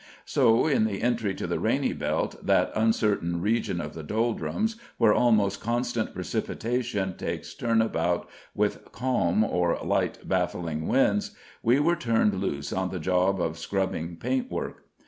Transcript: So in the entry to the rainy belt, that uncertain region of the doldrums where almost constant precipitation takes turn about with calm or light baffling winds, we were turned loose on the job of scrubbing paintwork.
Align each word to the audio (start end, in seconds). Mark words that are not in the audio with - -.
So 0.25 0.65
in 0.65 0.85
the 0.85 1.03
entry 1.03 1.35
to 1.35 1.45
the 1.45 1.59
rainy 1.59 1.93
belt, 1.93 2.43
that 2.43 2.71
uncertain 2.73 3.39
region 3.39 3.79
of 3.79 3.93
the 3.93 4.01
doldrums 4.01 4.75
where 4.97 5.13
almost 5.13 5.61
constant 5.61 6.11
precipitation 6.15 7.13
takes 7.17 7.53
turn 7.53 7.83
about 7.83 8.27
with 8.55 8.91
calm 8.91 9.43
or 9.43 9.77
light 9.83 10.27
baffling 10.27 10.87
winds, 10.87 11.35
we 11.61 11.79
were 11.79 11.95
turned 11.95 12.41
loose 12.41 12.73
on 12.73 12.89
the 12.89 12.97
job 12.99 13.39
of 13.39 13.59
scrubbing 13.59 14.15
paintwork. 14.15 14.85